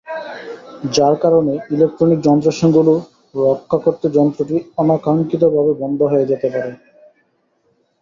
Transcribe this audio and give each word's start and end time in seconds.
যার 0.95 1.15
কারণে 1.23 1.53
ইলেকট্রনিক 1.73 2.19
যন্ত্রাংশগুলো 2.21 2.93
রক্ষা 3.43 3.77
করতে 3.85 4.07
যন্ত্রটি 4.17 4.55
অনাকাঙ্ক্ষিতভাবে 4.77 5.71
বন্ধ 5.81 5.99
হয়ে 6.11 6.29
যেতে 6.31 6.47
পারে। 6.53 6.71